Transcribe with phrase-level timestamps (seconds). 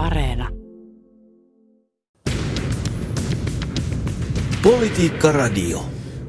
[0.00, 0.48] Areena.
[4.62, 5.82] Politiikka Radio.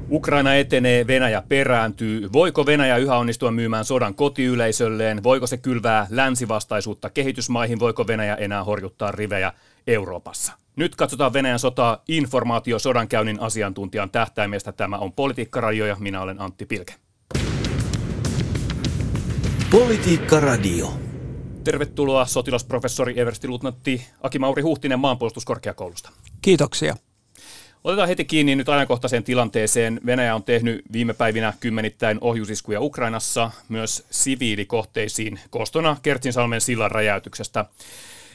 [0.10, 2.30] Ukraina etenee, Venäjä perääntyy.
[2.34, 5.24] Voiko Venäjä yhä onnistua myymään sodan kotiyleisölleen?
[5.24, 7.80] Voiko se kylvää länsivastaisuutta kehitysmaihin?
[7.80, 9.54] Voiko Venäjä enää horjuttaa rivejä
[9.88, 10.54] Euroopassa?
[10.76, 14.72] Nyt katsotaan Venäjän sotaa informaatio sodankäynnin asiantuntijan tähtäimestä.
[14.72, 16.94] Tämä on Politiikka Radio ja minä olen Antti Pilke.
[19.72, 21.11] Politiikka Radio.
[21.64, 26.12] Tervetuloa sotilasprofessori Eversti Lutnantti Aki Mauri Huhtinen maanpuolustuskorkeakoulusta.
[26.42, 26.96] Kiitoksia.
[27.84, 30.02] Otetaan heti kiinni nyt ajankohtaiseen tilanteeseen.
[30.06, 37.66] Venäjä on tehnyt viime päivinä kymmenittäin ohjusiskuja Ukrainassa, myös siviilikohteisiin, kostona Kertsinsalmen sillan räjäytyksestä.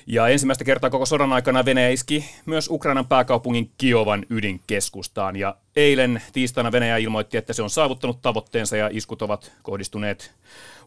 [0.08, 5.36] Ja ensimmäistä kertaa koko sodan aikana Venäjä iski myös Ukrainan pääkaupungin Kiovan ydinkeskustaan.
[5.36, 10.32] Ja eilen tiistaina Venäjä ilmoitti, että se on saavuttanut tavoitteensa ja iskut ovat kohdistuneet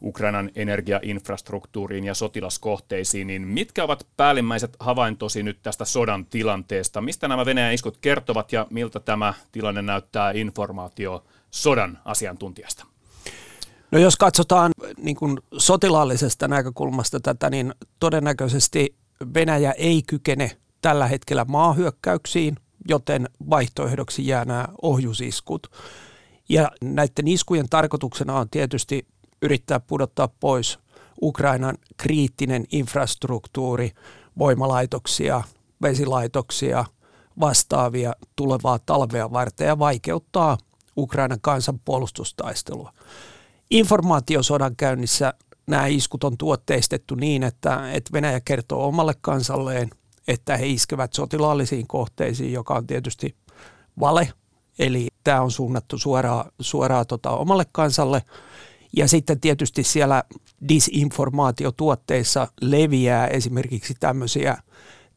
[0.01, 3.27] Ukrainan energiainfrastruktuuriin ja sotilaskohteisiin.
[3.27, 7.01] Niin mitkä ovat päällimmäiset havaintosi nyt tästä sodan tilanteesta?
[7.01, 12.85] Mistä nämä Venäjän iskut kertovat ja miltä tämä tilanne näyttää informaatio sodan asiantuntijasta?
[13.91, 18.95] No jos katsotaan niin kuin sotilaallisesta näkökulmasta tätä, niin todennäköisesti
[19.33, 22.55] Venäjä ei kykene tällä hetkellä maahyökkäyksiin,
[22.87, 25.71] joten vaihtoehdoksi jää nämä ohjusiskut.
[26.49, 29.07] Ja näiden iskujen tarkoituksena on tietysti
[29.41, 30.79] yrittää pudottaa pois
[31.21, 33.91] Ukrainan kriittinen infrastruktuuri,
[34.37, 35.43] voimalaitoksia,
[35.81, 36.85] vesilaitoksia,
[37.39, 40.57] vastaavia tulevaa talvea varten ja vaikeuttaa
[40.97, 42.93] Ukrainan kansan puolustustaistelua.
[43.71, 45.33] Informaatiosodan käynnissä
[45.69, 49.89] nämä iskut on tuotteistettu niin, että, että Venäjä kertoo omalle kansalleen,
[50.27, 53.35] että he iskevät sotilaallisiin kohteisiin, joka on tietysti
[53.99, 54.33] vale.
[54.79, 58.23] Eli tämä on suunnattu suoraan, suoraan tota omalle kansalle.
[58.97, 60.23] Ja sitten tietysti siellä
[60.69, 64.57] disinformaatiotuotteissa leviää esimerkiksi tämmöisiä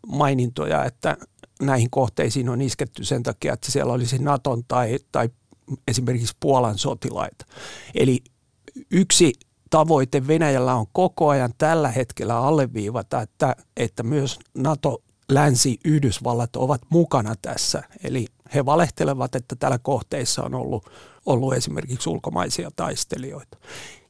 [0.07, 1.17] mainintoja, että
[1.63, 5.29] näihin kohteisiin on isketty sen takia, että siellä olisi Naton tai, tai
[5.89, 7.47] esimerkiksi Puolan sotilaita.
[7.95, 8.25] Eli
[8.91, 9.33] yksi
[9.73, 16.81] tavoite Venäjällä on koko ajan tällä hetkellä alleviivata, että, että myös NATO, Länsi, Yhdysvallat ovat
[16.89, 17.83] mukana tässä.
[18.05, 20.91] Eli he valehtelevat, että tällä kohteissa on ollut,
[21.27, 23.59] ollut esimerkiksi ulkomaisia taistelijoita.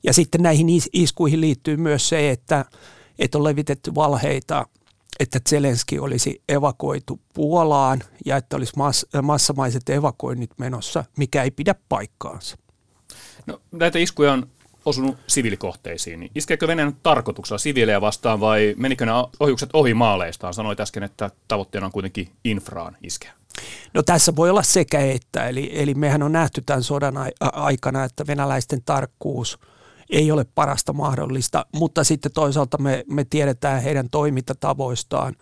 [0.05, 2.65] Ja sitten näihin iskuihin liittyy myös se, että,
[3.19, 4.67] että on levitetty valheita,
[5.21, 11.75] että Zelenski olisi evakuoitu Puolaan ja että olisi mass, massamaiset evakuoinnit menossa, mikä ei pidä
[11.89, 12.57] paikkaansa.
[13.47, 14.47] No, näitä iskuja on
[14.85, 20.55] osunut siviilikohteisiin, niin iskeekö Venäjän tarkoituksella siviilejä vastaan vai menikö nämä ohjukset ohi maaleistaan?
[20.55, 23.33] Sanoit äsken, että tavoitteena on kuitenkin infraan iskeä.
[23.95, 28.27] No tässä voi olla sekä että, eli, eli mehän on nähty tämän sodan aikana, että
[28.27, 29.59] venäläisten tarkkuus
[30.11, 35.37] ei ole parasta mahdollista, mutta sitten toisaalta me, me tiedetään heidän toimintatavoistaan,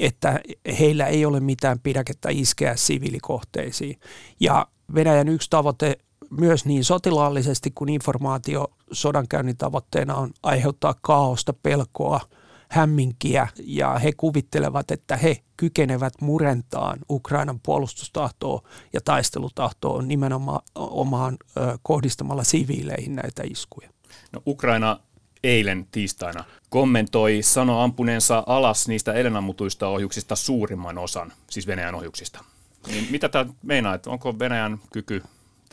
[0.00, 0.40] että
[0.78, 4.00] heillä ei ole mitään pidäkettä iskeä siviilikohteisiin.
[4.40, 5.98] Ja Venäjän yksi tavoite
[6.30, 12.20] myös niin sotilaallisesti kuin informaatio sodankäynnin tavoitteena on aiheuttaa kaaosta, pelkoa,
[12.68, 21.36] hämminkiä ja he kuvittelevat, että he kykenevät murentaan Ukrainan puolustustahtoa ja taistelutahtoa nimenomaan omaan
[21.82, 23.88] kohdistamalla siviileihin näitä iskuja.
[24.32, 25.00] No, Ukraina
[25.44, 32.44] eilen tiistaina kommentoi, sanoi ampuneensa alas niistä eilen ammutuista ohjuksista suurimman osan, siis Venäjän ohjuksista.
[32.86, 35.22] Niin mitä tämä meinaa, että onko Venäjän kyky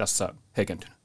[0.01, 0.97] tässä heikentynyt?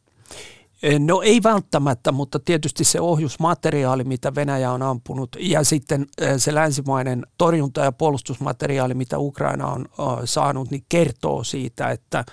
[0.98, 7.26] No ei välttämättä, mutta tietysti se ohjusmateriaali, mitä Venäjä on ampunut, ja sitten se länsimainen
[7.38, 9.86] torjunta- ja puolustusmateriaali, mitä Ukraina on
[10.24, 12.24] saanut, niin kertoo siitä, että,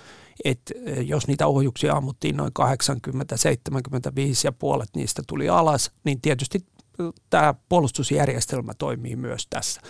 [0.46, 0.74] että
[1.06, 6.60] jos niitä ohjuksia ammuttiin noin 80, 75 ja puolet niistä tuli alas, niin tietysti
[7.30, 9.82] tämä puolustusjärjestelmä toimii myös tässä.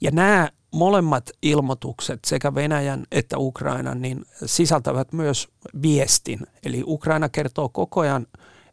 [0.00, 5.48] Ja nämä molemmat ilmoitukset, sekä Venäjän että Ukrainan, niin sisältävät myös
[5.82, 6.40] viestin.
[6.64, 8.26] Eli Ukraina kertoo koko ajan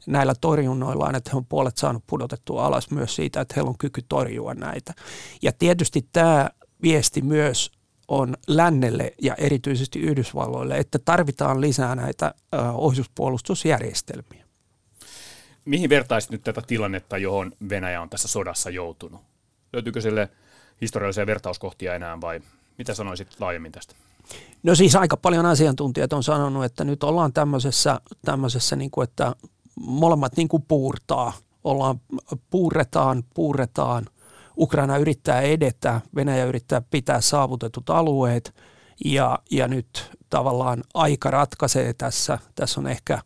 [0.07, 4.01] näillä torjunnoillaan, että he on puolet saanut pudotettua alas myös siitä, että heillä on kyky
[4.09, 4.93] torjua näitä.
[5.41, 6.49] Ja tietysti tämä
[6.81, 7.71] viesti myös
[8.07, 12.33] on lännelle ja erityisesti Yhdysvalloille, että tarvitaan lisää näitä
[12.73, 14.45] ohjuspuolustusjärjestelmiä.
[15.65, 19.21] Mihin vertaisit nyt tätä tilannetta, johon Venäjä on tässä sodassa joutunut?
[19.73, 20.29] Löytyykö sille
[20.81, 22.41] historiallisia vertauskohtia enää vai
[22.77, 23.95] mitä sanoisit laajemmin tästä?
[24.63, 29.35] No siis aika paljon asiantuntijat on sanonut, että nyt ollaan tämmöisessä, tämmöisessä niin kuin, että
[29.75, 31.33] molemmat niin kuin puurtaa.
[31.63, 32.01] Ollaan,
[32.49, 34.05] puuretaan, puuretaan.
[34.57, 38.55] Ukraina yrittää edetä, Venäjä yrittää pitää saavutetut alueet
[39.05, 42.39] ja, ja nyt tavallaan aika ratkaisee tässä.
[42.55, 43.21] Tässä on ehkä,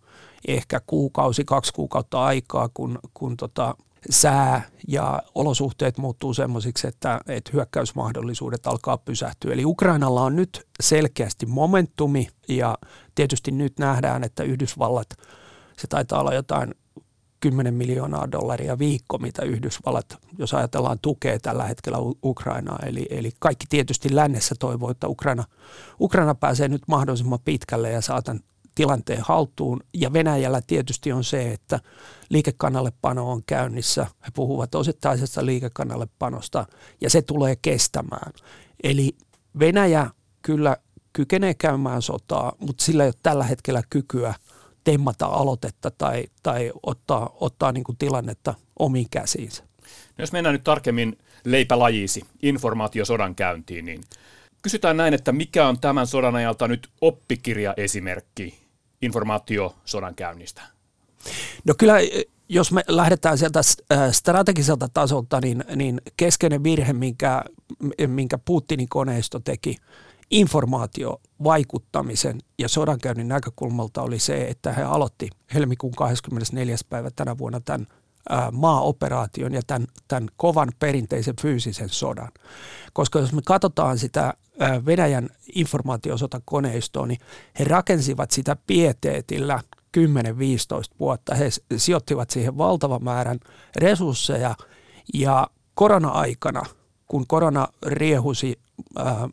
[0.48, 3.76] ehkä kuukausi, kaksi kuukautta aikaa, kun, kun tota
[4.10, 9.54] sää ja olosuhteet muuttuu semmoisiksi, että, että hyökkäysmahdollisuudet alkaa pysähtyä.
[9.54, 12.78] Eli Ukrainalla on nyt selkeästi momentumi ja
[13.16, 15.08] tietysti nyt nähdään, että Yhdysvallat,
[15.78, 16.74] se taitaa olla jotain
[17.40, 22.80] 10 miljoonaa dollaria viikko, mitä Yhdysvallat, jos ajatellaan, tukee tällä hetkellä Ukrainaa.
[22.86, 25.44] Eli, eli kaikki tietysti lännessä toivoo, että Ukraina,
[26.00, 28.44] Ukraina pääsee nyt mahdollisimman pitkälle ja saa tämän
[28.80, 29.80] tilanteen haltuun.
[29.94, 31.80] Ja Venäjällä tietysti on se, että
[32.30, 34.02] liikekannallepano on käynnissä.
[34.04, 36.66] He puhuvat osittaisesta liikekannallepanosta
[37.02, 38.34] ja se tulee kestämään.
[38.84, 39.16] Eli
[39.60, 40.10] Venäjä
[40.42, 40.78] kyllä
[41.14, 44.34] kykenee käymään sotaa, mutta sillä ei ole tällä hetkellä kykyä
[44.84, 49.64] temmata aloitetta tai, tai ottaa, ottaa niin kuin tilannetta omiin käsiinsä.
[50.18, 54.02] No jos mennään nyt tarkemmin leipälajiisi, informaatiosodan käyntiin, niin
[54.62, 56.90] kysytään näin, että mikä on tämän sodan ajalta nyt
[59.00, 60.62] oppikirjaesimerkki informaatiosodan käynnistä?
[61.66, 61.96] No kyllä,
[62.50, 63.66] jos me lähdetään sieltä äh,
[64.12, 67.44] strategiselta tasolta, niin, niin keskeinen virhe, minkä,
[68.08, 69.78] minkä Putinin koneisto teki
[70.32, 76.76] informaatiovaikuttamisen ja sodankäynnin näkökulmalta oli se, että he aloitti helmikuun 24.
[76.90, 77.88] päivä tänä vuonna tämän
[78.32, 82.32] äh, maaoperaation ja tämän, tämän kovan perinteisen fyysisen sodan.
[82.94, 84.34] Koska jos me katsotaan sitä
[84.86, 87.20] Venäjän informaatiosotakoneistoa, niin
[87.60, 89.60] he rakensivat sitä pieteetillä
[89.98, 90.02] 10-15
[91.00, 91.36] vuotta.
[91.36, 93.40] He sijoittivat siihen valtavan määrän
[93.76, 94.56] resursseja
[95.14, 96.64] ja korona-aikana,
[97.08, 98.60] kun korona riehusi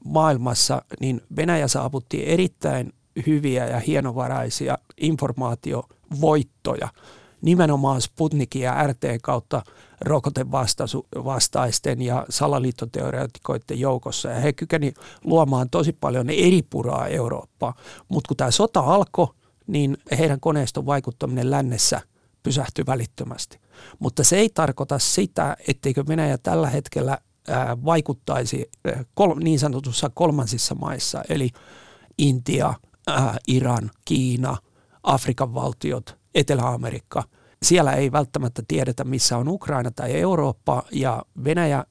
[0.04, 2.92] maailmassa, niin Venäjä saavutti erittäin
[3.26, 6.88] hyviä ja hienovaraisia informaatiovoittoja
[7.46, 9.62] nimenomaan Sputnikin ja RT kautta
[10.00, 14.28] rokotevastaisten ja salaliittoteoreetikoiden joukossa.
[14.28, 14.94] Ja he kykeni
[15.24, 17.74] luomaan tosi paljon eri puraa Eurooppaa.
[18.08, 19.28] Mutta kun tämä sota alkoi,
[19.66, 22.00] niin heidän koneiston vaikuttaminen lännessä
[22.42, 23.60] pysähtyi välittömästi.
[23.98, 27.18] Mutta se ei tarkoita sitä, etteikö Venäjä tällä hetkellä
[27.84, 28.70] vaikuttaisi
[29.40, 31.50] niin sanotussa kolmansissa maissa, eli
[32.18, 32.74] Intia,
[33.48, 34.56] Iran, Kiina,
[35.02, 37.22] Afrikan valtiot, Etelä-Amerikka.
[37.62, 41.84] Siellä ei välttämättä tiedetä, missä on Ukraina tai Eurooppa, ja Venäjä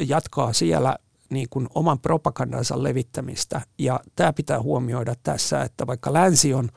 [0.00, 0.96] jatkaa siellä
[1.30, 3.60] niin kuin oman propagandansa levittämistä.
[3.78, 6.68] Ja tämä pitää huomioida tässä, että vaikka länsi on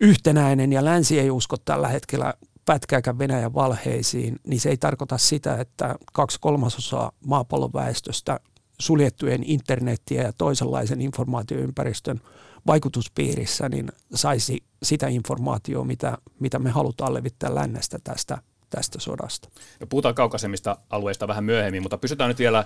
[0.00, 2.34] yhtenäinen ja länsi ei usko tällä hetkellä
[2.64, 8.40] pätkääkään Venäjän valheisiin, niin se ei tarkoita sitä, että kaksi kolmasosaa maapallon väestöstä
[8.80, 12.20] suljettujen internettiä ja toisenlaisen informaatioympäristön
[12.66, 18.38] vaikutuspiirissä, niin saisi sitä informaatiota, mitä, mitä me halutaan levittää lännestä tästä,
[18.70, 19.48] tästä sodasta.
[19.80, 22.64] Ja puhutaan kaukaisemmista alueista vähän myöhemmin, mutta pysytään nyt vielä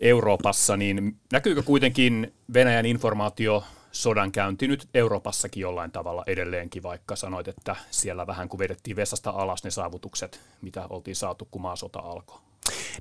[0.00, 7.48] Euroopassa, niin näkyykö kuitenkin Venäjän informaatio sodan käynti nyt Euroopassakin jollain tavalla edelleenkin, vaikka sanoit,
[7.48, 12.38] että siellä vähän kun vedettiin vessasta alas ne saavutukset, mitä oltiin saatu, kun maasota alkoi.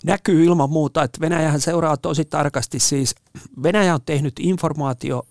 [0.03, 3.15] Näkyy ilman muuta, että Venäjähän seuraa tosi tarkasti siis.
[3.63, 5.23] Venäjä on tehnyt informaatio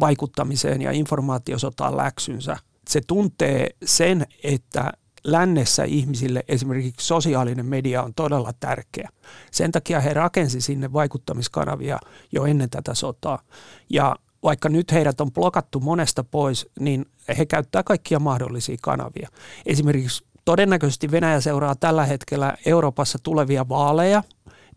[0.00, 2.56] vaikuttamiseen ja informaatiosotaan läksynsä.
[2.88, 4.92] Se tuntee sen, että
[5.24, 9.08] lännessä ihmisille esimerkiksi sosiaalinen media on todella tärkeä.
[9.50, 11.98] Sen takia he rakensi sinne vaikuttamiskanavia
[12.32, 13.42] jo ennen tätä sotaa.
[13.90, 17.06] Ja vaikka nyt heidät on blokattu monesta pois, niin
[17.38, 19.28] he käyttää kaikkia mahdollisia kanavia.
[19.66, 24.22] Esimerkiksi todennäköisesti Venäjä seuraa tällä hetkellä Euroopassa tulevia vaaleja.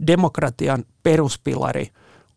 [0.07, 1.87] Demokratian peruspilari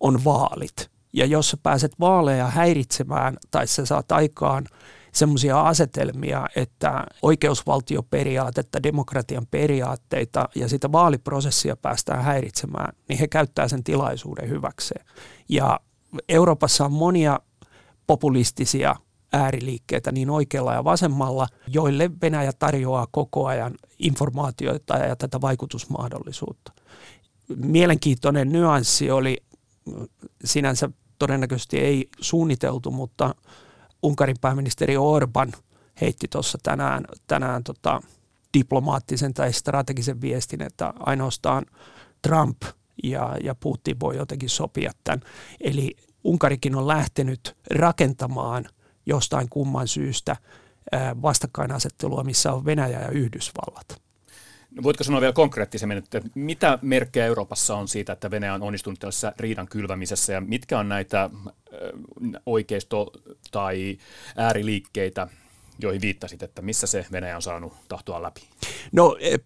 [0.00, 0.95] on vaalit.
[1.16, 4.66] Ja jos sä pääset vaaleja häiritsemään tai sä saat aikaan
[5.12, 13.85] semmoisia asetelmia, että oikeusvaltioperiaatetta, demokratian periaatteita ja sitä vaaliprosessia päästään häiritsemään, niin he käyttää sen
[13.85, 15.06] tilaisuuden hyväkseen.
[15.49, 15.80] Ja
[16.28, 17.40] Euroopassa on monia
[18.06, 18.96] populistisia
[19.32, 26.73] ääriliikkeitä niin oikealla ja vasemmalla, joille Venäjä tarjoaa koko ajan informaatioita ja tätä vaikutusmahdollisuutta.
[27.56, 29.37] Mielenkiintoinen nyanssi oli
[30.44, 33.35] sinänsä todennäköisesti ei suunniteltu, mutta
[34.02, 35.52] Unkarin pääministeri Orban
[36.00, 38.00] heitti tuossa tänään, tänään tota,
[38.58, 41.66] diplomaattisen tai strategisen viestin, että ainoastaan
[42.23, 42.62] Trump
[43.02, 45.20] ja, ja Putin voi jotenkin sopia tämän.
[45.61, 48.64] Eli Unkarikin on lähtenyt rakentamaan
[49.06, 50.37] jostain kumman syystä
[51.23, 54.05] vastakkainasettelua, missä on Venäjä ja Yhdysvallat.
[54.76, 58.99] No voitko sanoa vielä konkreettisemmin, että mitä merkkejä Euroopassa on siitä, että Venäjä on onnistunut
[58.99, 61.30] tässä riidan kylvämisessä ja mitkä on näitä
[62.47, 63.12] oikeisto-
[63.50, 63.99] tai
[64.37, 65.28] ääriliikkeitä,
[65.78, 68.40] joihin viittasit, että missä se Venäjä on saanut tahtoa läpi?
[68.92, 69.37] No e,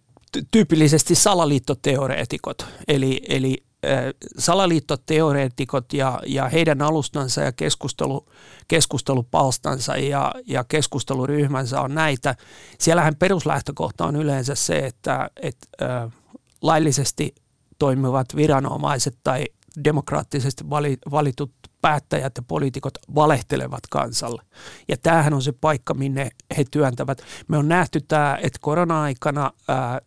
[0.51, 3.63] tyypillisesti salaliittoteoreetikot, eli, eli
[4.37, 8.25] salaliittoteoreetikot ja, ja heidän alustansa ja keskustelu,
[8.67, 12.35] keskustelupalstansa ja, ja keskusteluryhmänsä on näitä.
[12.79, 16.11] Siellähän peruslähtökohta on yleensä se, että, että äh,
[16.61, 17.35] laillisesti
[17.79, 19.45] toimivat viranomaiset tai
[19.83, 20.63] demokraattisesti
[21.11, 24.41] valitut päättäjät ja poliitikot valehtelevat kansalle.
[24.87, 27.21] Ja tämähän on se paikka, minne he työntävät.
[27.47, 30.01] Me on nähty tämä, että korona-aikana ää,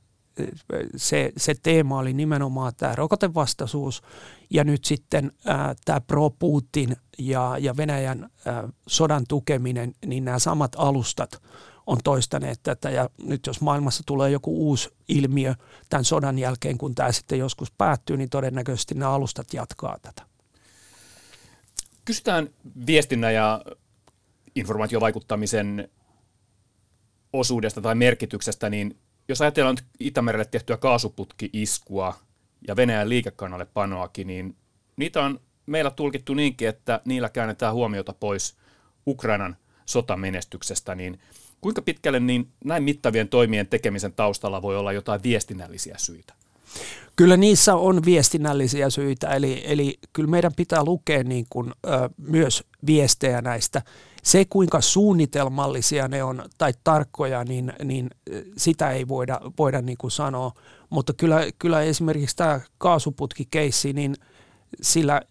[0.96, 4.02] se, se teema oli nimenomaan tämä rokotevastaisuus
[4.50, 10.72] ja nyt sitten ää, tämä pro-Putin ja, ja Venäjän ää, sodan tukeminen, niin nämä samat
[10.76, 11.42] alustat
[11.86, 15.54] on toistaneet tätä ja nyt jos maailmassa tulee joku uusi ilmiö
[15.88, 20.22] tämän sodan jälkeen, kun tämä sitten joskus päättyy, niin todennäköisesti nämä alustat jatkaa tätä.
[22.04, 22.48] Kysytään
[22.86, 23.64] viestinnän ja
[24.54, 25.88] informaatiovaikuttamisen
[27.32, 28.98] osuudesta tai merkityksestä, niin
[29.28, 32.14] jos ajatellaan nyt Itämerelle tehtyä kaasuputki-iskua
[32.68, 34.56] ja Venäjän liikekannalle panoakin, niin
[34.96, 38.56] niitä on meillä tulkittu niinkin, että niillä käännetään huomiota pois
[39.06, 41.20] Ukrainan sotamenestyksestä, niin
[41.60, 46.34] kuinka pitkälle niin näin mittavien toimien tekemisen taustalla voi olla jotain viestinnällisiä syitä?
[47.16, 52.64] Kyllä niissä on viestinnällisiä syitä, eli, eli kyllä meidän pitää lukea niin kuin, ö, myös
[52.86, 53.82] viestejä näistä.
[54.22, 58.10] Se, kuinka suunnitelmallisia ne on tai tarkkoja, niin, niin
[58.56, 60.52] sitä ei voida, voida niin kuin sanoa.
[60.90, 64.14] Mutta kyllä, kyllä esimerkiksi tämä kaasuputkikeissi, niin
[64.82, 65.22] sillä,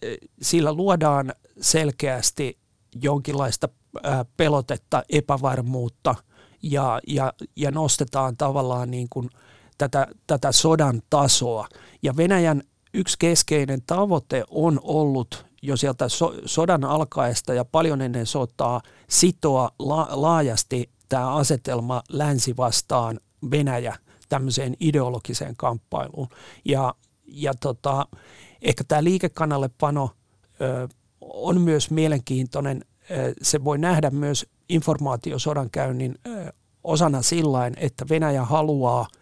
[0.42, 2.58] sillä luodaan selkeästi
[3.02, 3.70] jonkinlaista
[4.38, 6.16] pelotetta, epävarmuutta
[6.64, 9.30] ja, ja, ja nostetaan tavallaan niin kuin–
[9.78, 11.68] tätä, tätä sodan tasoa.
[12.04, 12.64] Ja Venäjän
[12.94, 19.70] yksi keskeinen tavoite on ollut jo sieltä so, sodan alkaesta ja paljon ennen sotaa sitoa
[19.80, 23.20] la, laajasti tämä asetelma länsi vastaan
[23.52, 23.96] Venäjä
[24.30, 26.28] tämmöiseen ideologiseen kamppailuun.
[26.66, 26.96] Ja,
[27.28, 28.08] ja tota,
[28.62, 30.10] ehkä tämä liikekannallepano
[30.62, 30.88] ö,
[31.22, 32.86] on myös mielenkiintoinen.
[33.12, 36.54] Ö, se voi nähdä myös informaatiosodankäynnin ö,
[36.84, 39.08] osana sillain, että Venäjä haluaa–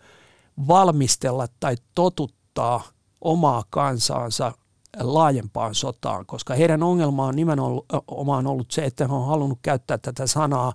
[0.68, 2.84] valmistella tai totuttaa
[3.22, 4.52] omaa kansaansa
[5.00, 10.28] laajempaan sotaan, koska heidän ongelma on nimenomaan ollut se, että he on halunnut käyttää tätä
[10.28, 10.74] sanaa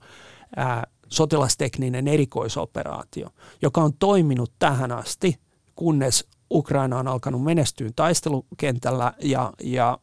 [0.57, 3.29] ää, sotilastekninen erikoisoperaatio,
[3.63, 5.39] joka on toiminut tähän asti,
[5.77, 9.99] kunnes Ukraina on alkanut menestyä taistelukentällä ja, ja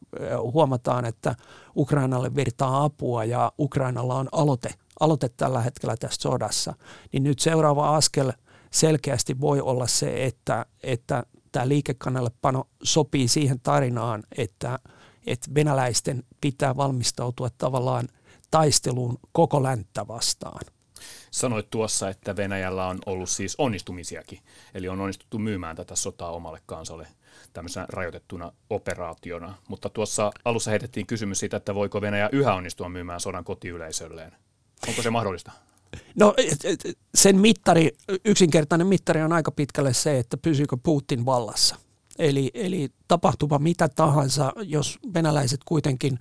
[0.52, 1.34] huomataan, että
[1.76, 6.74] Ukrainalle virtaa apua ja Ukrainalla on aloite, aloite tällä hetkellä tässä sodassa,
[7.12, 8.32] niin nyt seuraava askel
[8.74, 14.78] selkeästi voi olla se, että, että tämä liikekannallepano sopii siihen tarinaan, että,
[15.26, 18.08] että venäläisten pitää valmistautua tavallaan
[18.50, 20.60] taisteluun koko länttä vastaan.
[21.30, 24.38] Sanoit tuossa, että Venäjällä on ollut siis onnistumisiakin,
[24.74, 27.08] eli on onnistuttu myymään tätä sotaa omalle kansalle
[27.52, 29.54] tämmöisenä rajoitettuna operaationa.
[29.68, 34.32] Mutta tuossa alussa heitettiin kysymys siitä, että voiko Venäjä yhä onnistua myymään sodan kotiyleisölleen.
[34.88, 35.52] Onko se mahdollista?
[36.14, 36.34] No
[37.14, 37.90] sen mittari,
[38.24, 41.76] yksinkertainen mittari on aika pitkälle se, että pysyykö Putin vallassa.
[42.18, 46.18] Eli, eli tapahtuva mitä tahansa, jos venäläiset kuitenkin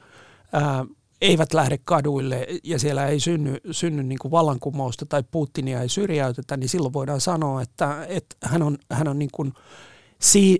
[0.54, 0.86] ää,
[1.22, 6.58] eivät lähde kaduille ja siellä ei synny, synny niin kuin vallankumousta tai Putinia ei syrjäytetä,
[6.58, 9.54] niin silloin voidaan sanoa, että, että hän on, hän on niin kuin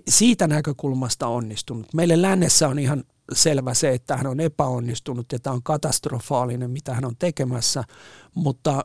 [0.08, 1.94] siitä näkökulmasta onnistunut.
[1.94, 6.94] Meille lännessä on ihan selvä se, että hän on epäonnistunut ja tämä on katastrofaalinen, mitä
[6.94, 7.84] hän on tekemässä,
[8.34, 8.84] mutta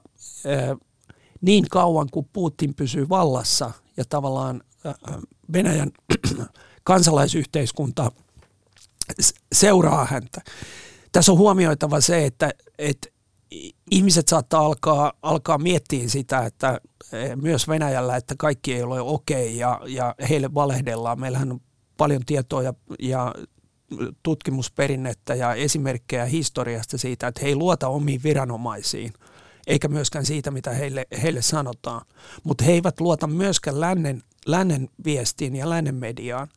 [1.42, 4.62] niin kauan kuin Putin pysyy vallassa ja tavallaan
[5.54, 5.92] Venäjän
[6.84, 8.12] kansalaisyhteiskunta
[9.54, 10.42] seuraa häntä.
[11.12, 13.08] Tässä on huomioitava se, että, että
[13.92, 16.82] ihmiset saattaa alkaa, alkaa miettiä sitä, että
[17.42, 21.20] myös Venäjällä, että kaikki ei ole okei ja, ja heille valehdellaan.
[21.20, 21.62] Meillähän on
[21.98, 23.36] paljon tietoa ja, ja
[24.24, 29.14] tutkimusperinnettä ja esimerkkejä historiasta siitä, että he ei luota omiin viranomaisiin,
[29.68, 32.06] eikä myöskään siitä, mitä heille, heille sanotaan.
[32.44, 36.48] Mutta he eivät luota myöskään lännen, lännen viestiin ja lännen mediaan.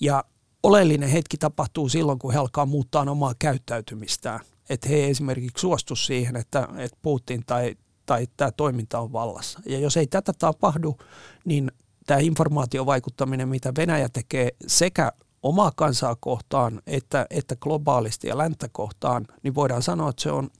[0.00, 0.24] Ja
[0.62, 4.40] oleellinen hetki tapahtuu silloin, kun he alkaa muuttaa omaa käyttäytymistään.
[4.68, 7.76] Että he esimerkiksi suostu siihen, että, että Putin tai,
[8.06, 9.60] tai tämä toiminta on vallassa.
[9.66, 10.96] Ja jos ei tätä tapahdu,
[11.44, 11.72] niin
[12.06, 19.26] tämä informaatiovaikuttaminen, mitä Venäjä tekee sekä omaa kansaa kohtaan että, että globaalisti ja länttä kohtaan,
[19.42, 20.50] niin voidaan sanoa, että se on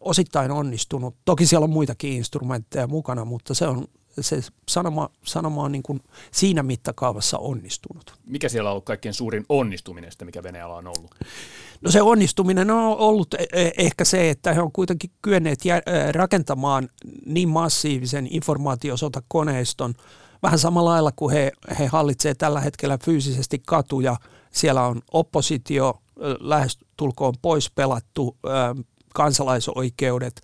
[0.00, 1.14] osittain onnistunut.
[1.24, 3.84] Toki siellä on muitakin instrumentteja mukana, mutta se on
[4.20, 6.00] se sanoma, sanoma on niin kuin
[6.32, 8.14] siinä mittakaavassa onnistunut.
[8.26, 11.14] Mikä siellä on ollut kaikkein suurin onnistuminen, mikä Venäjällä on ollut?
[11.80, 15.60] No se onnistuminen on ollut e, e, ehkä se, että he on kuitenkin kyenneet
[16.12, 16.88] rakentamaan
[17.26, 19.94] niin massiivisen informaatiosotakoneiston,
[20.42, 24.16] Vähän samalla lailla kuin he, he hallitsee tällä hetkellä fyysisesti katuja.
[24.50, 26.02] Siellä on oppositio
[26.40, 28.36] lähestulkoon pois pelattu,
[29.16, 30.40] kansalaisoikeudet.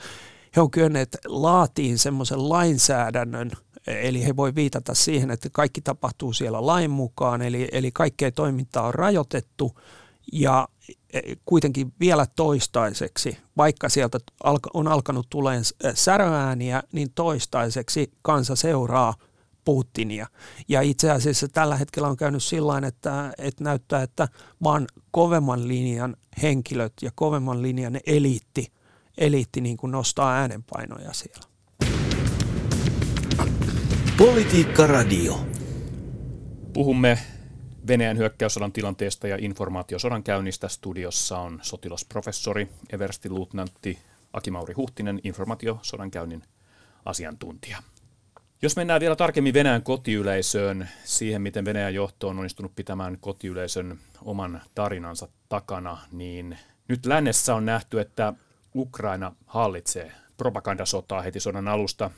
[0.57, 3.51] He on kyenneet laatiin semmoisen lainsäädännön,
[3.87, 8.87] eli he voi viitata siihen, että kaikki tapahtuu siellä lain mukaan, eli, eli kaikkea toimintaa
[8.87, 9.81] on rajoitettu
[10.33, 10.69] ja
[11.13, 14.19] e, kuitenkin vielä toistaiseksi, vaikka sieltä
[14.75, 15.65] on alkanut tulemaan
[15.95, 19.15] säröääniä, niin toistaiseksi kansa seuraa
[19.65, 20.27] Putinia.
[20.69, 24.29] Ja itse asiassa tällä hetkellä on käynyt sillä että, että näyttää, että
[24.63, 28.73] vaan kovemman linjan henkilöt ja kovemman linjan eliitti,
[29.19, 31.43] eliitti niin kuin nostaa äänenpainoja siellä.
[34.17, 35.47] Politiikka Radio.
[36.73, 37.19] Puhumme
[37.87, 40.69] Venäjän hyökkäyssodan tilanteesta ja informaatiosodan käynnistä.
[40.69, 43.99] Studiossa on sotilasprofessori, eversti luutnantti
[44.33, 46.43] Akimauri Huhtinen, informaatiosodan käynnin
[47.05, 47.83] asiantuntija.
[48.65, 54.63] Jos mennään vielä tarkemmin Venäjän kotiyleisöön, siihen miten Venäjän johto on onnistunut pitämään kotiyleisön oman
[54.75, 58.33] tarinansa takana, niin nyt lännessä on nähty, että
[58.75, 62.11] Ukraina hallitsee propagandasotaa heti sodan alusta.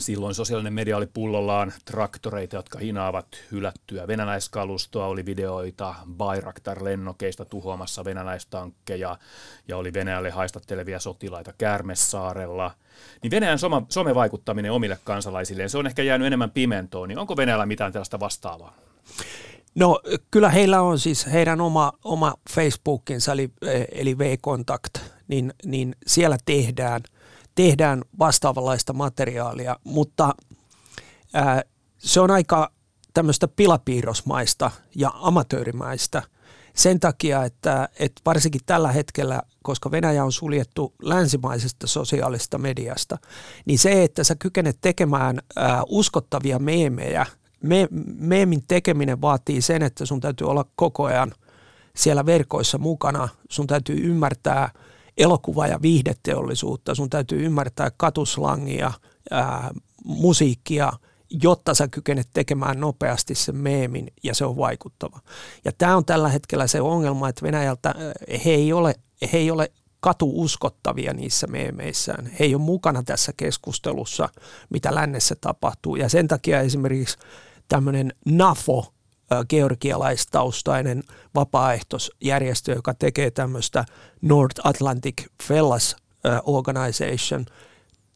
[0.00, 9.18] Silloin sosiaalinen media oli pullollaan traktoreita, jotka hinaavat hylättyä venäläiskalustoa, oli videoita Bayraktar-lennokeista tuhoamassa venäläistankkeja
[9.68, 12.70] ja oli Venäjälle haistattelevia sotilaita Kärmessaarella.
[13.22, 17.66] Niin Venäjän some, somevaikuttaminen omille kansalaisilleen, se on ehkä jäänyt enemmän pimentoon, niin onko Venäjällä
[17.66, 18.76] mitään tällaista vastaavaa?
[19.74, 20.00] No
[20.30, 23.50] kyllä heillä on siis heidän oma, oma Facebookinsa eli,
[23.92, 27.02] eli V-Contact, niin, niin siellä tehdään–
[27.56, 30.34] tehdään vastaavanlaista materiaalia, mutta
[31.34, 31.62] ää,
[31.98, 32.72] se on aika
[33.14, 36.22] tämmöistä pilapiirrosmaista ja amatöörimäistä.
[36.74, 43.18] Sen takia, että, että varsinkin tällä hetkellä, koska Venäjä on suljettu länsimaisesta sosiaalista mediasta,
[43.64, 47.26] niin se, että sä kykenet tekemään ää, uskottavia meemejä,
[47.62, 51.32] me, meemin tekeminen vaatii sen, että sun täytyy olla koko ajan
[51.96, 54.70] siellä verkoissa mukana, sun täytyy ymmärtää–
[55.16, 58.92] elokuva- ja viihdeteollisuutta, sun täytyy ymmärtää katuslangia,
[59.30, 59.70] ää,
[60.04, 60.92] musiikkia,
[61.42, 65.20] jotta sä kykenet tekemään nopeasti sen meemin ja se on vaikuttava.
[65.64, 67.94] Ja tämä on tällä hetkellä se ongelma, että Venäjältä
[68.44, 68.94] he ei ole,
[69.32, 72.26] he ei ole katuuskottavia niissä meemeissään.
[72.26, 74.28] He ei ole mukana tässä keskustelussa,
[74.70, 75.96] mitä lännessä tapahtuu.
[75.96, 77.18] Ja sen takia esimerkiksi
[77.68, 78.92] tämmöinen NAFO,
[79.48, 81.02] georgialaistaustainen
[81.34, 83.84] vapaaehtoisjärjestö, joka tekee tämmöistä
[84.22, 85.96] North Atlantic Fellas
[86.44, 87.46] Organization.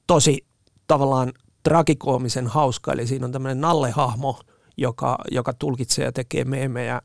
[0.07, 0.47] Tosi
[0.87, 4.41] tavallaan tragikoomisen hauska, eli siinä on tämmöinen nallehahmo,
[4.77, 7.03] joka, joka tulkitsee ja tekee meemejä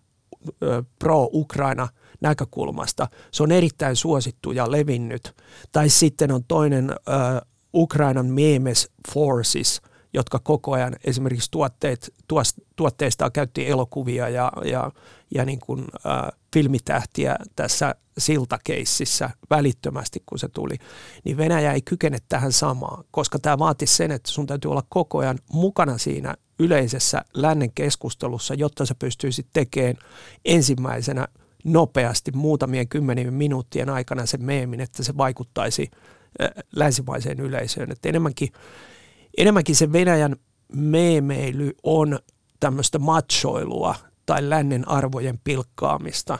[0.99, 1.87] pro-Ukraina
[2.21, 3.07] näkökulmasta.
[3.31, 5.33] Se on erittäin suosittu ja levinnyt.
[5.71, 9.81] Tai sitten on toinen uh, Ukrainan Memes Forces–
[10.15, 12.13] jotka koko ajan esimerkiksi tuotteet,
[12.75, 14.91] tuotteista käytti elokuvia ja, ja,
[15.36, 20.75] ja niin kuin, äh, filmitähtiä tässä siltakeississä välittömästi, kun se tuli,
[21.23, 25.17] niin Venäjä ei kykene tähän samaan, koska tämä vaatisi sen, että sun täytyy olla koko
[25.17, 29.95] ajan mukana siinä yleisessä lännen keskustelussa, jotta sä pystyisit tekemään
[30.45, 31.28] ensimmäisenä
[31.63, 35.91] nopeasti muutamien kymmenien minuuttien aikana sen meemin, että se vaikuttaisi
[36.75, 37.91] länsimaiseen yleisöön.
[37.91, 38.49] Että enemmänkin
[39.37, 40.35] enemmänkin se Venäjän
[40.73, 42.19] meemeily on
[42.59, 43.95] tämmöistä machoilua
[44.25, 46.39] tai lännen arvojen pilkkaamista.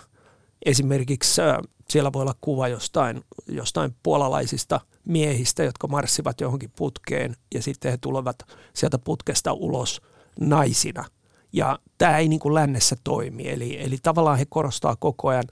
[0.66, 1.58] Esimerkiksi äh,
[1.90, 7.98] siellä voi olla kuva jostain, jostain puolalaisista miehistä, jotka marssivat johonkin putkeen ja sitten he
[7.98, 8.36] tulevat
[8.74, 10.02] sieltä putkesta ulos
[10.40, 11.06] naisina.
[11.54, 13.50] Ja tämä ei niin kuin lännessä toimi.
[13.50, 15.48] Eli, eli tavallaan he korostaa koko ajan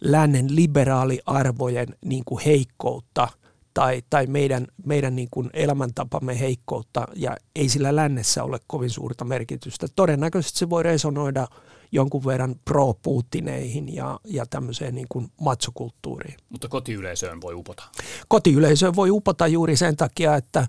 [0.00, 3.28] lännen liberaaliarvojen niin kuin heikkoutta–
[3.74, 9.24] tai, tai meidän, meidän niin kuin elämäntapamme heikkoutta ja ei sillä lännessä ole kovin suurta
[9.24, 9.86] merkitystä.
[9.96, 11.46] Todennäköisesti se voi resonoida
[11.92, 16.36] jonkun verran pro-Putineihin ja, ja tämmöiseen niin kuin matsokulttuuriin.
[16.48, 17.84] Mutta kotiyleisöön voi upota?
[18.28, 20.66] Kotiyleisöön voi upota juuri sen takia, että,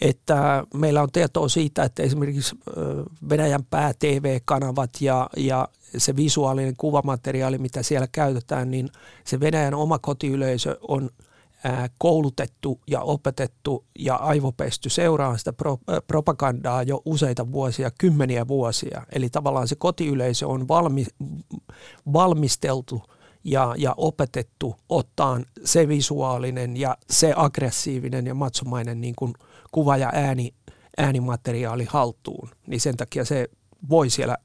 [0.00, 2.56] että meillä on tietoa siitä, että esimerkiksi
[3.28, 8.88] Venäjän pää-TV-kanavat ja, ja se visuaalinen kuvamateriaali, mitä siellä käytetään, niin
[9.24, 11.10] se Venäjän oma kotiyleisö on–
[11.98, 19.06] koulutettu ja opetettu ja aivopesty seuraamaan sitä pro, propagandaa jo useita vuosia, kymmeniä vuosia.
[19.12, 21.06] Eli tavallaan se kotiyleisö on valmi,
[22.12, 23.02] valmisteltu
[23.44, 29.32] ja, ja opetettu ottaa se visuaalinen ja se aggressiivinen ja matsomainen niin kuin
[29.72, 30.54] kuva- ja ääni,
[30.98, 32.48] äänimateriaali haltuun.
[32.66, 33.48] Niin sen takia se
[33.88, 34.36] voi siellä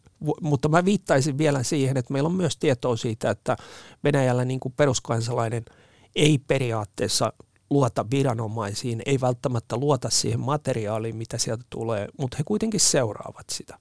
[0.42, 3.58] mutta mä viittaisin vielä siihen, että meillä on myös tietoa siitä, että
[4.04, 5.64] Venäjällä niin kuin peruskansalainen–
[6.16, 7.34] ei periaatteessa
[7.70, 13.80] luota viranomaisiin, ei välttämättä luota siihen materiaaliin, mitä sieltä tulee, mutta he kuitenkin seuraavat sitä.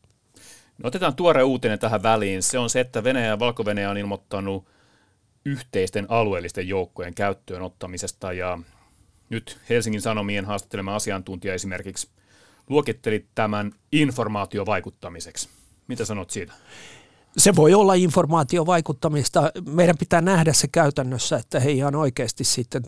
[0.83, 2.43] No otetaan tuore uutinen tähän väliin.
[2.43, 4.67] Se on se, että Venäjä ja valko on ilmoittanut
[5.45, 8.59] yhteisten alueellisten joukkojen käyttöön ottamisesta ja
[9.31, 12.09] nyt Helsingin Sanomien haastattelema asiantuntija esimerkiksi
[12.69, 15.49] luokitteli tämän informaatiovaikuttamiseksi.
[15.89, 16.53] Mitä sanot siitä?
[17.39, 19.51] Se voi olla informaatiovaikuttamista.
[19.71, 22.83] Meidän pitää nähdä se käytännössä, että he ihan oikeasti sitten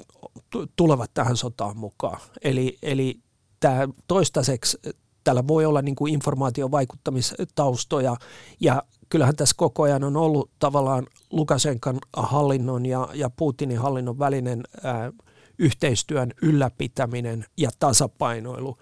[0.76, 2.20] tulevat tähän sotaan mukaan.
[2.42, 3.20] Eli, eli
[3.60, 4.78] tämä toistaiseksi
[5.24, 8.16] tällä voi olla niin kuin informaatiovaikuttamistaustoja
[8.60, 14.62] ja kyllähän tässä koko ajan on ollut tavallaan Lukasenkan hallinnon ja, ja Putinin hallinnon välinen
[14.82, 15.12] ää,
[15.58, 18.78] yhteistyön ylläpitäminen ja tasapainoilu.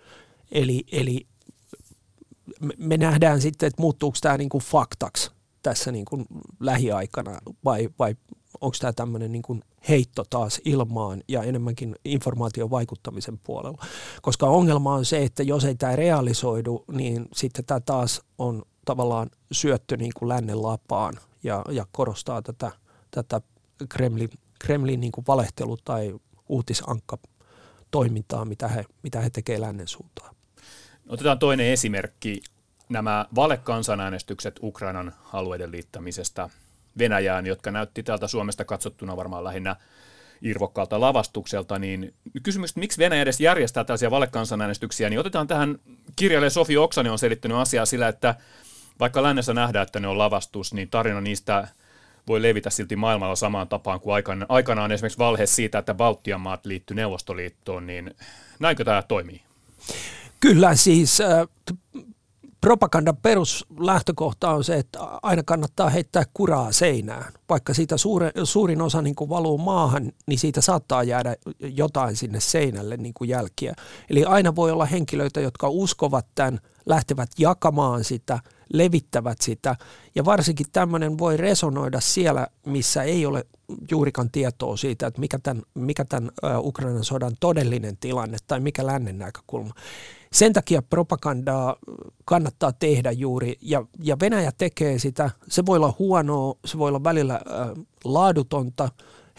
[0.52, 1.26] Eli, eli
[2.76, 6.27] me nähdään sitten, että muuttuuko tämä niin kuin faktaksi tässä niin kuin
[6.61, 8.16] lähiaikana vai, vai
[8.61, 13.87] onko tämä tämmöinen niin kuin heitto taas ilmaan ja enemmänkin informaation vaikuttamisen puolella.
[14.23, 19.31] Koska ongelma on se, että jos ei tämä realisoidu, niin sitten tämä taas on tavallaan
[19.53, 22.71] syöttö niin kuin lännen lapaan ja, ja korostaa tätä,
[23.11, 23.40] tätä
[23.88, 26.14] Kremlin, Kremlin niin kuin valehtelu- tai
[26.49, 27.18] uutisankka
[27.90, 30.35] toimintaa, mitä he, mitä he tekevät lännen suuntaan.
[31.09, 32.40] Otetaan toinen esimerkki,
[32.88, 36.51] nämä valekansanäänestykset Ukrainan alueiden liittämisestä
[36.98, 39.77] Venäjään, jotka näytti täältä Suomesta katsottuna varmaan lähinnä
[40.42, 45.79] irvokkaalta lavastukselta, niin kysymys, että miksi Venäjä edes järjestää tällaisia valekansanäänestyksiä, niin otetaan tähän
[46.16, 48.35] kirjailija Sofi Oksanen on selittänyt asiaa sillä, että
[49.01, 51.68] vaikka lännessä nähdään, että ne on lavastus, niin tarina niistä
[52.27, 56.94] voi levitä silti maailmalla samaan tapaan kuin aikanaan, esimerkiksi valhe siitä, että Baltian maat liittyi
[56.94, 58.14] Neuvostoliittoon, niin
[58.61, 59.42] näinkö tämä toimii?
[60.40, 61.48] Kyllä siis äh,
[62.61, 67.33] propagandan peruslähtökohta on se, että aina kannattaa heittää kuraa seinään.
[67.49, 72.40] Vaikka siitä suure, suurin osa niin kuin valuu maahan, niin siitä saattaa jäädä jotain sinne
[72.40, 73.75] seinälle niin kuin jälkiä.
[74.11, 78.38] Eli aina voi olla henkilöitä, jotka uskovat tämän, lähtevät jakamaan sitä,
[78.72, 79.76] levittävät sitä.
[80.14, 83.44] Ja varsinkin tämmöinen voi resonoida siellä, missä ei ole
[83.90, 89.18] juurikaan tietoa siitä, että mikä tämän, mikä tämän Ukrainan sodan todellinen tilanne tai mikä lännen
[89.18, 89.74] näkökulma.
[90.33, 91.76] Sen takia propagandaa
[92.24, 95.31] kannattaa tehdä juuri, ja, ja Venäjä tekee sitä.
[95.48, 97.68] Se voi olla huonoa, se voi olla välillä äh,
[98.04, 98.88] laadutonta.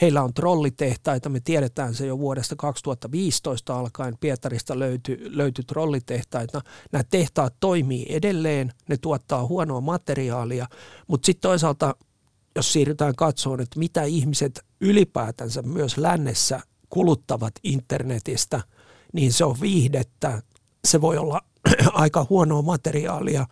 [0.02, 4.18] Heillä on trollitehtaita, me tiedetään se jo vuodesta 2015 alkaen.
[4.20, 6.62] Pietarista löytyi, löytyi trollitehtaita.
[6.92, 10.68] Nämä tehtaat toimii edelleen, ne tuottaa huonoa materiaalia,
[11.08, 11.96] mutta sitten toisaalta,
[12.56, 16.60] jos siirrytään katsomaan, että mitä ihmiset ylipäätänsä myös lännessä
[16.90, 18.62] kuluttavat internetistä,
[19.14, 20.42] niin se on viihdettä,
[20.88, 21.42] se voi olla
[21.94, 23.46] aika huonoa materiaalia.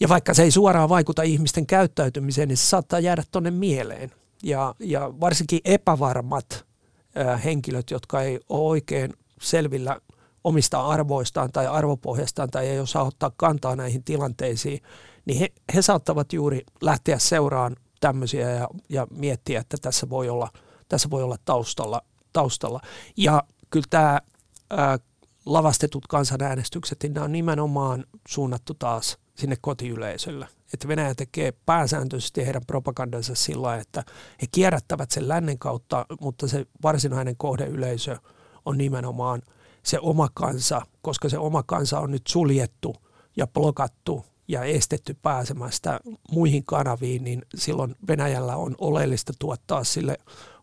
[0.00, 4.19] Ja vaikka se ei suoraan vaikuta ihmisten käyttäytymiseen, niin se saattaa jäädä tuonne mieleen.
[4.42, 6.66] Ja, ja varsinkin epävarmat
[7.44, 10.00] henkilöt, jotka ei ole oikein selvillä
[10.44, 14.82] omista arvoistaan tai arvopohjastaan tai ei osaa ottaa kantaa näihin tilanteisiin,
[15.24, 20.48] niin he, he saattavat juuri lähteä seuraan tämmöisiä ja, ja miettiä, että tässä voi olla,
[20.88, 22.80] tässä voi olla taustalla, taustalla.
[23.16, 24.20] Ja kyllä tämä
[24.70, 24.98] ää,
[25.46, 30.48] lavastetut kansanäänestykset, niin nämä on nimenomaan suunnattu taas sinne kotiyleisölle.
[30.74, 34.04] Että Venäjä tekee pääsääntöisesti heidän propagandansa sillä että
[34.42, 38.16] he kierrättävät sen lännen kautta, mutta se varsinainen kohdeyleisö
[38.64, 39.42] on nimenomaan
[39.82, 42.96] se oma kansa, koska se oma kansa on nyt suljettu
[43.36, 46.00] ja blokattu ja estetty pääsemästä
[46.30, 50.16] muihin kanaviin, niin silloin Venäjällä on oleellista tuottaa sille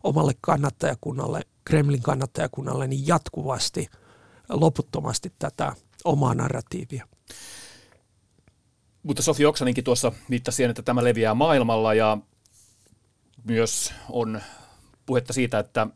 [0.04, 3.88] omalle kannattajakunnalle, Kremlin kannattajakunnalle, niin jatkuvasti–
[4.50, 5.72] loputtomasti tätä
[6.04, 7.06] omaa narratiivia.
[9.02, 12.18] Mutta Sofi Oksaninkin tuossa viittasi siihen, että tämä leviää maailmalla ja
[13.44, 14.40] myös on
[15.06, 15.86] puhetta siitä, että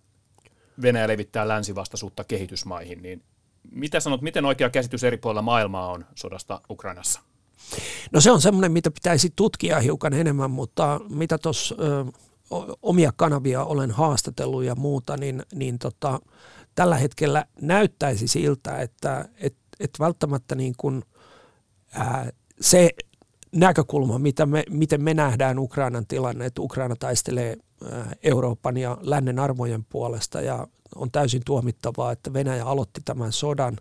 [0.83, 3.23] Venäjä levittää länsivastaisuutta kehitysmaihin, niin
[3.71, 7.21] mitä sanot, miten oikea käsitys eri puolilla maailmaa on sodasta Ukrainassa?
[8.13, 11.75] No se on semmoinen, mitä pitäisi tutkia hiukan enemmän, mutta mitä tuossa
[12.83, 16.21] omia kanavia olen haastatellut ja muuta, niin, niin tota,
[16.75, 21.03] tällä hetkellä näyttäisi siltä, että et, et välttämättä niin kuin,
[21.93, 22.31] ää,
[22.63, 22.91] se
[23.53, 27.57] näkökulma, mitä me, miten me nähdään Ukrainan tilanne, että Ukraina taistelee
[27.91, 33.77] ää, Euroopan ja lännen arvojen puolesta ja on täysin tuomittavaa, että Venäjä aloitti tämän sodan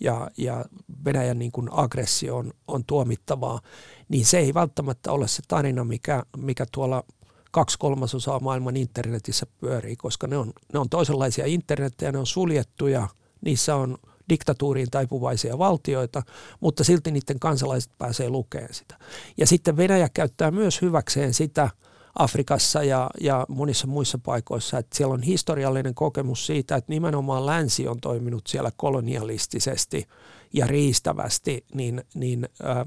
[0.00, 0.64] ja, ja
[1.04, 3.60] Venäjän niin kuin aggressio on, on tuomittavaa,
[4.08, 7.04] niin se ei välttämättä ole se tarina, mikä, mikä tuolla
[7.50, 13.08] kaksi kolmasosaa maailman internetissä pyörii, koska ne on, ne on toisenlaisia internettejä, ne on suljettuja,
[13.40, 16.22] niissä on diktatuuriin taipuvaisia valtioita,
[16.60, 18.96] mutta silti niiden kansalaiset pääsee lukemaan sitä.
[19.36, 21.70] Ja sitten Venäjä käyttää myös hyväkseen sitä
[22.18, 24.78] Afrikassa ja, ja monissa muissa paikoissa.
[24.78, 30.08] Että siellä on historiallinen kokemus siitä, että nimenomaan länsi on toiminut siellä kolonialistisesti
[30.52, 32.86] ja riistävästi, niin, niin äh,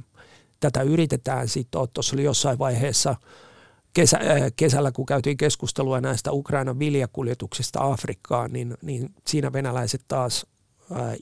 [0.60, 3.15] tätä yritetään sitten, tuossa oli jossain vaiheessa
[3.93, 10.45] kesä, äh, kesällä, kun käytiin keskustelua näistä Ukrainan viljakuljetuksista Afrikkaan, niin, niin siinä venäläiset taas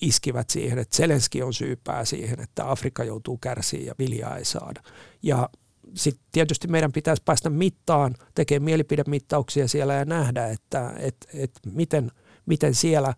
[0.01, 4.81] iskivät siihen, että Zelenski on syypää siihen, että Afrikka joutuu kärsiä ja viljaa ei saada.
[5.23, 5.49] Ja
[5.93, 12.11] sitten tietysti meidän pitäisi päästä mittaan, tekemään mielipidemittauksia siellä ja nähdä, että et, et miten,
[12.45, 13.13] miten siellä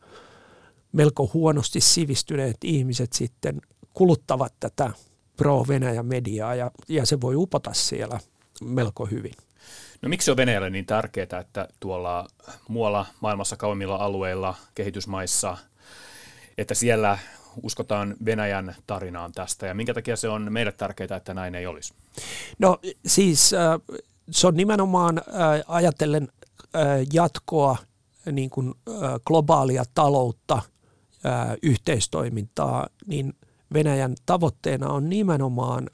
[0.92, 3.62] melko huonosti sivistyneet ihmiset sitten
[3.94, 4.92] kuluttavat tätä
[5.38, 8.20] pro-Venäjä mediaa ja, ja se voi upota siellä
[8.62, 9.34] melko hyvin.
[10.02, 12.28] No miksi on Venäjälle niin tärkeää, että tuolla
[12.68, 15.58] muualla maailmassa kauemmilla alueilla, kehitysmaissa,
[16.62, 17.18] että siellä
[17.64, 21.94] uskotaan Venäjän tarinaan tästä ja minkä takia se on meille tärkeää, että näin ei olisi?
[22.60, 23.98] No siis äh,
[24.32, 25.24] se on nimenomaan äh,
[25.68, 26.28] ajatellen
[26.76, 26.82] äh,
[27.14, 27.78] jatkoa
[28.32, 28.74] niin kuin
[29.26, 30.62] globaalia taloutta,
[31.64, 33.34] yhteistoimintaa, niin
[33.74, 35.90] Venäjän tavoitteena on nimenomaan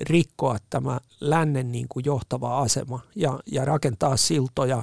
[0.00, 4.82] rikkoa tämä lännen niin kuin johtava asema ja, ja rakentaa siltoja.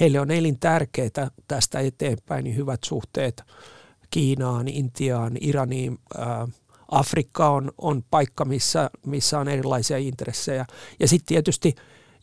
[0.00, 3.44] Heille on elintärkeää tästä eteenpäin niin hyvät suhteet
[4.12, 5.98] Kiinaan, Intiaan, Iraniin.
[6.90, 10.66] Afrikka on, on paikka, missä, missä on erilaisia intressejä.
[11.00, 11.74] Ja sitten tietysti,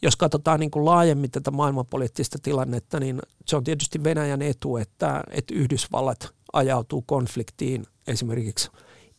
[0.02, 5.24] jos katsotaan niin kuin laajemmin tätä maailmanpoliittista tilannetta, niin se on tietysti Venäjän etu, että,
[5.32, 8.70] että Yhdysvallat ajautuu konfliktiin esimerkiksi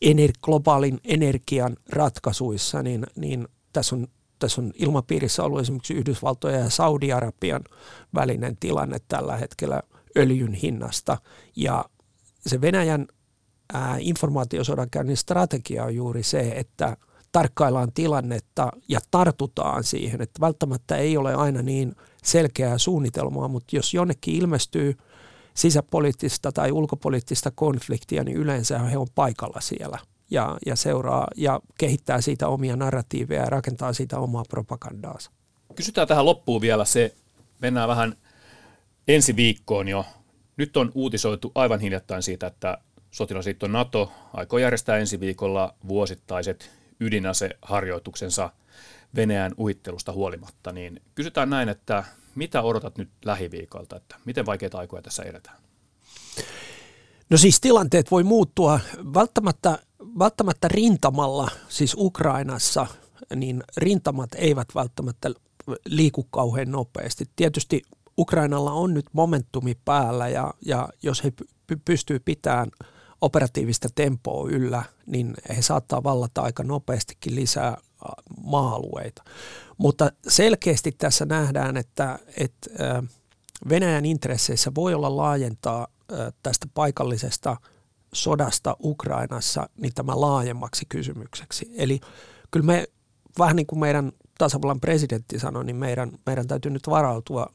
[0.05, 4.07] ener- globaalin energian ratkaisuissa, niin, niin tässä on
[4.39, 7.63] tässä on ilmapiirissä ollut esimerkiksi Yhdysvaltojen ja Saudi-Arabian
[8.15, 9.81] välinen tilanne tällä hetkellä
[10.17, 11.17] öljyn hinnasta.
[11.55, 11.85] Ja
[12.47, 13.07] se Venäjän
[13.73, 16.97] ää, informaatiosodankäynnin strategia on juuri se, että
[17.31, 23.93] tarkkaillaan tilannetta ja tartutaan siihen, että välttämättä ei ole aina niin selkeää suunnitelmaa, mutta jos
[23.93, 24.97] jonnekin ilmestyy
[25.53, 29.99] sisäpoliittista tai ulkopoliittista konfliktia, niin yleensä he on paikalla siellä
[30.31, 35.31] ja, ja seuraa ja kehittää siitä omia narratiiveja ja rakentaa siitä omaa propagandaansa.
[35.75, 37.15] Kysytään tähän loppuun vielä se,
[37.59, 38.15] mennään vähän
[39.07, 40.05] ensi viikkoon jo
[40.61, 42.77] nyt on uutisoitu aivan hiljattain siitä, että
[43.11, 48.49] sotilasliitto NATO aikoo järjestää ensi viikolla vuosittaiset ydinaseharjoituksensa
[49.15, 50.71] Venäjän uhittelusta huolimatta.
[50.71, 52.03] Niin kysytään näin, että
[52.35, 55.57] mitä odotat nyt lähiviikolta, että miten vaikeita aikoja tässä edetään?
[57.29, 58.79] No siis tilanteet voi muuttua
[59.13, 59.79] välttämättä,
[60.19, 62.87] välttämättä rintamalla, siis Ukrainassa,
[63.35, 65.29] niin rintamat eivät välttämättä
[65.85, 67.25] liiku kauhean nopeasti.
[67.35, 67.81] Tietysti
[68.21, 72.71] Ukrainalla on nyt momentumi päällä ja, ja jos he py- pystyy pitämään
[73.21, 77.77] operatiivista tempoa yllä, niin he saattaa vallata aika nopeastikin lisää
[78.43, 79.23] maa-alueita.
[79.77, 82.69] Mutta selkeästi tässä nähdään, että, että
[83.69, 85.87] Venäjän intresseissä voi olla laajentaa
[86.43, 87.57] tästä paikallisesta
[88.13, 91.71] sodasta Ukrainassa niin tämä laajemmaksi kysymykseksi.
[91.77, 91.99] Eli
[92.51, 92.87] kyllä me,
[93.39, 97.53] vähän niin kuin meidän tasavallan presidentti sanoi, niin meidän, meidän täytyy nyt varautua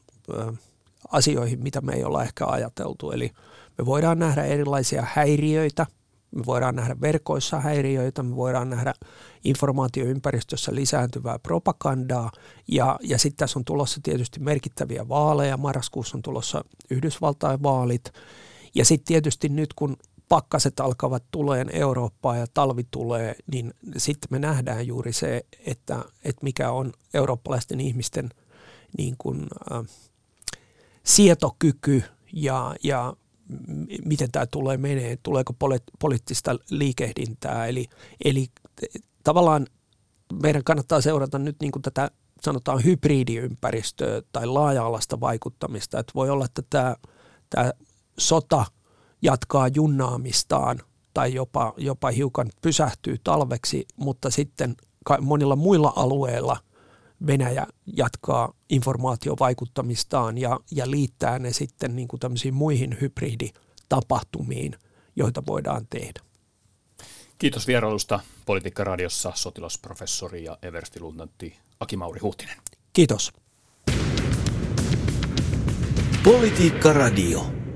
[1.11, 3.11] asioihin, mitä me ei olla ehkä ajateltu.
[3.11, 3.31] Eli
[3.77, 5.85] me voidaan nähdä erilaisia häiriöitä,
[6.31, 8.93] me voidaan nähdä verkoissa häiriöitä, me voidaan nähdä
[9.43, 12.31] informaatioympäristössä lisääntyvää propagandaa.
[12.67, 18.13] Ja, ja sitten tässä on tulossa tietysti merkittäviä vaaleja, marraskuussa on tulossa Yhdysvaltain vaalit.
[18.75, 19.97] Ja sitten tietysti nyt kun
[20.29, 26.43] pakkaset alkavat tuleen Eurooppaan ja talvi tulee, niin sitten me nähdään juuri se, että, että
[26.43, 28.29] mikä on eurooppalaisten ihmisten
[28.97, 29.85] niin kuin, äh,
[31.07, 33.13] sietokyky ja, ja
[34.05, 37.65] miten tämä tulee menee, tuleeko poli- poliittista liikehdintää.
[37.65, 37.85] Eli,
[38.25, 38.47] eli
[39.23, 39.67] tavallaan
[40.41, 45.99] meidän kannattaa seurata nyt niin kuin tätä sanotaan hybridiympäristöä tai laaja-alaista vaikuttamista.
[45.99, 46.95] Että voi olla, että tämä,
[47.49, 47.71] tämä
[48.17, 48.65] sota
[49.21, 50.79] jatkaa junnaamistaan
[51.13, 54.75] tai jopa, jopa hiukan pysähtyy talveksi, mutta sitten
[55.21, 56.57] monilla muilla alueilla
[57.27, 64.75] Venäjä jatkaa informaatiovaikuttamistaan ja, ja liittää ne sitten niin kuin tämmöisiin muihin hybriditapahtumiin,
[65.15, 66.21] joita voidaan tehdä.
[67.37, 72.57] Kiitos vierailusta Politiikka Radiossa sotilasprofessori ja everstiluutnantti Aki-Mauri Huhtinen.
[72.93, 73.33] Kiitos.
[76.23, 77.66] Politiikka Radio.